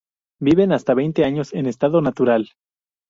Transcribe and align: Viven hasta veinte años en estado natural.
Viven 0.39 0.71
hasta 0.71 0.95
veinte 0.95 1.25
años 1.25 1.53
en 1.53 1.67
estado 1.67 2.01
natural. 2.01 2.49